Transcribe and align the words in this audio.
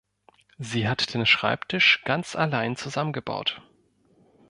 Sie 0.57 0.89
hat 0.89 1.13
den 1.13 1.27
Schreibtisch 1.27 2.03
ganz 2.05 2.35
allein 2.35 2.75
zusammengebaut. 2.75 3.61